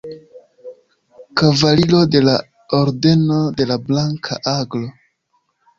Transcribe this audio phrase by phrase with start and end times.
[1.41, 2.35] Kavaliro de la
[2.81, 4.95] Ordeno de la Blanka Aglo.